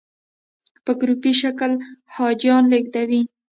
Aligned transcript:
په 0.85 0.91
ګروپي 0.99 1.31
شکل 1.41 1.71
حاجیان 2.13 2.63
لېږدوي. 2.71 3.21